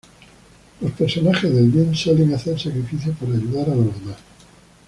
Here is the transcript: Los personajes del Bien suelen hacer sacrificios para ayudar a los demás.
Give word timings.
Los 0.79 0.89
personajes 0.93 1.53
del 1.53 1.69
Bien 1.69 1.93
suelen 1.93 2.33
hacer 2.33 2.59
sacrificios 2.59 3.15
para 3.19 3.33
ayudar 3.35 3.69
a 3.69 3.75
los 3.75 3.99
demás. 3.99 4.17